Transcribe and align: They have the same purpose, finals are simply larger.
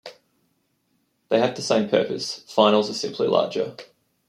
They 1.29 1.37
have 1.39 1.55
the 1.55 1.61
same 1.61 1.87
purpose, 1.87 2.39
finals 2.51 2.89
are 2.89 2.93
simply 2.95 3.27
larger. 3.27 3.77